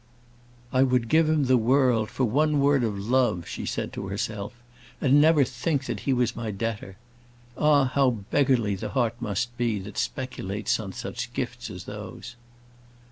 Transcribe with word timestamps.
"I 0.73 0.81
would 0.81 1.09
give 1.09 1.29
him 1.29 1.43
the 1.45 1.57
world 1.59 2.09
for 2.09 2.23
one 2.25 2.59
word 2.59 2.83
of 2.83 2.97
love," 2.97 3.47
she 3.47 3.67
said 3.67 3.93
to 3.93 4.07
herself, 4.07 4.53
"and 4.99 5.21
never 5.21 5.43
think 5.43 5.85
that 5.85 5.99
he 5.99 6.11
was 6.11 6.35
my 6.35 6.49
debtor. 6.49 6.97
Ah! 7.55 7.85
how 7.85 8.09
beggarly 8.09 8.73
the 8.73 8.89
heart 8.89 9.13
must 9.21 9.55
be 9.57 9.77
that 9.81 9.99
speculates 9.99 10.79
on 10.79 10.91
such 10.91 11.31
gifts 11.33 11.69
as 11.69 11.83
those!" 11.83 12.35